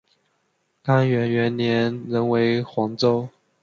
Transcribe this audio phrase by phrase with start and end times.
[0.81, 3.29] 干元元年仍为黄州。